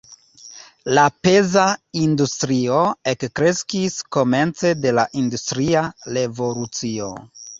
[0.97, 1.65] La peza
[2.03, 2.79] industrio
[3.11, 5.83] ekkreskis komence de la industria
[6.17, 7.11] revolucio.